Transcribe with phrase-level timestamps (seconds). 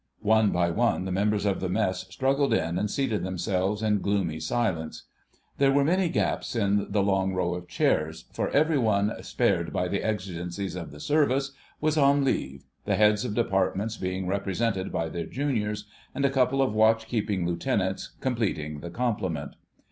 [0.23, 4.39] One by one the members of the Mess struggled in and seated themselves in gloomy
[4.39, 5.03] silence.
[5.59, 9.87] There were many gaps in the long row of chairs, for every one "spared by
[9.87, 15.07] the exigencies of the Service" was on leave, the heads of departments being represented by
[15.07, 19.51] their juniors, and a couple of Watch keeping Lieutenants completing the complement.